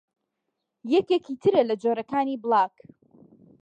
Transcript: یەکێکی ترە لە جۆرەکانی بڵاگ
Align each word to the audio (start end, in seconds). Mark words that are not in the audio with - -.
یەکێکی 0.93 1.35
ترە 1.41 1.61
لە 1.69 1.75
جۆرەکانی 1.81 2.41
بڵاگ 2.43 2.73